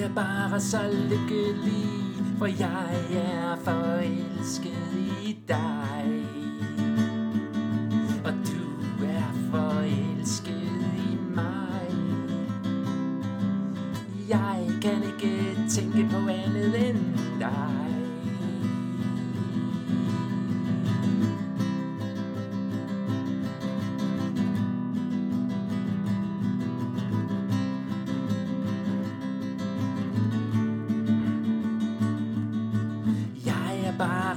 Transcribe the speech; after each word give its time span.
Jeg 0.00 0.08
er 0.08 0.14
bare 0.14 0.60
så 0.60 0.78
lykkelig, 1.10 1.84
for 2.38 2.46
jeg 2.46 3.04
er 3.12 3.56
forelsket 3.56 4.96
i 5.22 5.38
dig. 5.48 6.39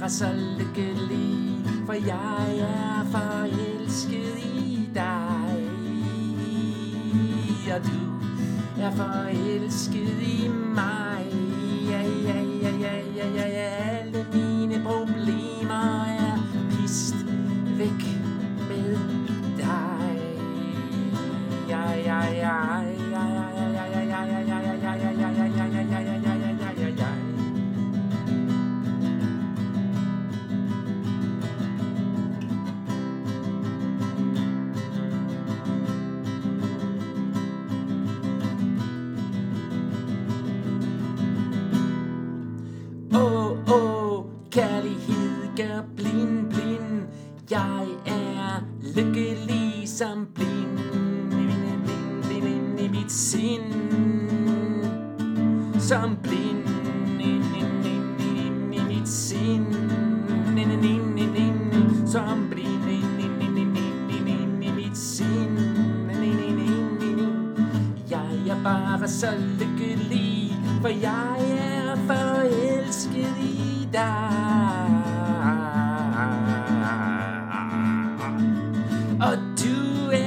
Er 0.04 0.08
bare 0.08 0.10
så 0.10 0.32
lykkelig, 0.58 1.64
for 1.86 1.92
jeg 1.92 2.58
er 2.58 3.04
forelsket 3.10 4.38
i 4.38 4.88
dig. 4.94 5.70
Og 7.74 7.80
du 7.84 8.82
er 8.82 8.90
forelsket 8.90 10.22
i 10.22 10.48
mig. 10.48 11.26
Ja, 11.90 12.00
ja, 12.00 12.40
ja, 12.62 12.70
ja, 12.80 12.94
ja, 13.16 13.26
ja, 13.36 13.48
ja. 13.48 13.70
Alle 13.98 14.26
mine 14.32 14.82
problemer 14.84 16.04
er 16.04 16.38
pist 16.70 17.16
væk 17.78 18.23
som 55.88 56.16
blind 56.22 56.64
mit 58.88 59.08
sind. 59.08 59.66
Som 62.06 62.48
blind 62.50 62.84
mit 64.76 64.96
sind. 64.96 65.58
Jeg 68.10 68.48
er 68.48 68.62
bare 68.62 69.08
så 69.08 69.26
lykkelig, 69.58 70.52
for 70.80 70.88
jeg 70.88 71.58
er 71.58 71.96
forelsket 72.06 73.36
i 73.40 73.88
dig. 73.92 74.30
Og 79.20 79.36
du 79.58 80.10
er 80.12 80.23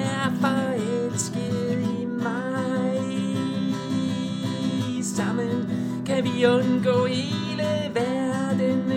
vi 6.38 6.46
undgå 6.46 7.06
hele 7.06 7.92
verden. 7.94 8.88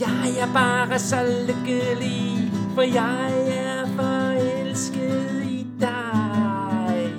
Jeg 0.00 0.48
er 0.48 0.52
bare 0.52 0.98
så 0.98 1.16
lykkelig, 1.46 2.09
for 2.80 2.84
jeg 2.84 3.48
er 3.48 3.86
forelsket 3.86 5.42
i 5.44 5.66
dig. 5.80 7.12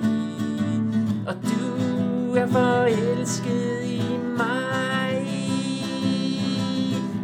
Og 1.28 1.36
du 1.44 2.36
er 2.36 2.48
forelsket 2.48 3.84
i 3.86 4.02
mig. 4.38 5.28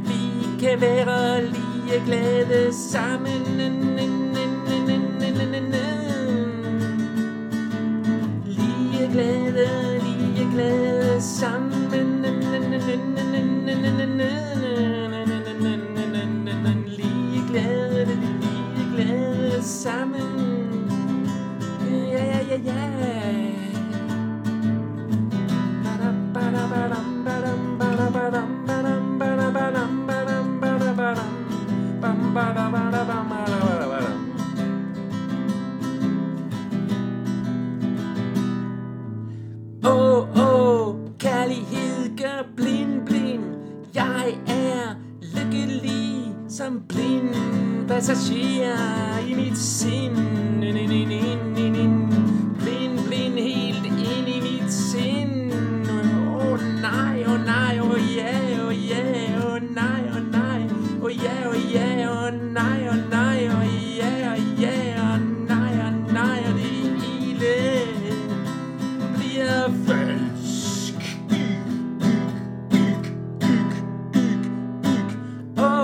Vi 0.06 0.22
kan 0.60 0.82
være 0.82 1.42
lige 1.46 2.06
glade 2.06 2.74
sammen. 2.74 3.44
Lige 8.46 9.12
glade, 9.14 10.00
lige 10.00 10.52
glade 10.54 10.87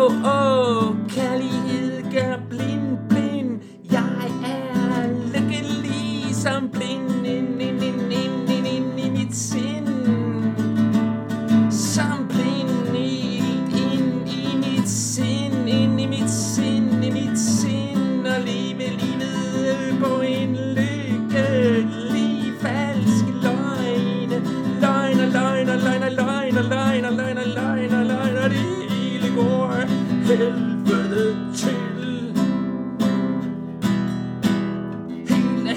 oh, 0.05 0.21
oh, 0.25 0.62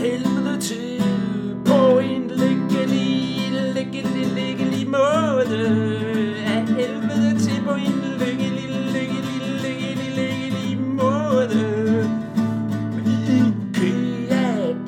helvede 0.06 0.60
til 0.60 1.02
på 1.66 1.98
en 1.98 2.30
lykkelig, 2.30 3.52
lykkelig, 3.74 4.26
lykkelig 4.36 4.88
måde. 4.90 5.62
Af 6.46 6.66
helvede 6.66 7.38
til 7.38 7.62
på 7.66 7.74
en 7.74 7.96
lykkelig, 8.20 8.68
lykkelig, 8.94 9.38
lykkelig, 9.64 10.10
lykkelig 10.16 10.78
måde. 10.80 12.08
IKEA, 13.38 14.46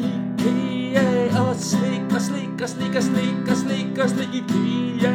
IKEA 0.09 1.41
og 1.41 1.57
slik 1.57 2.15
og 2.15 2.21
slik 2.21 2.63
og 2.63 2.69
slik 2.69 2.95
og 2.97 3.03
slik 3.03 3.49
og 3.51 3.57
slik 3.57 3.99
og 3.99 4.09
slik 4.11 4.35
IKEA, 4.35 5.15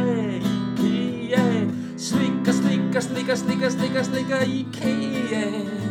IKEA 0.79 1.65
Slik 1.97 2.47
og 2.47 2.53
slik 2.53 2.95
og 2.95 3.03
slik 3.03 3.29
og 3.29 3.37
slik 3.37 3.61
og 3.65 3.71
slik 3.71 3.95
og 3.95 4.05
slik 4.05 4.29
og 4.31 4.47
IKEA. 4.47 5.82